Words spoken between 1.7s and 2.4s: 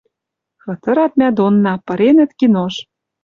пыренӹт